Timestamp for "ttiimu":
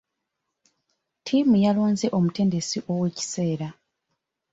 1.19-1.55